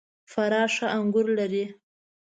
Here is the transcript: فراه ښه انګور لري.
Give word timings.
فراه 0.31 0.67
ښه 0.75 0.87
انګور 0.97 1.27
لري. 1.39 1.65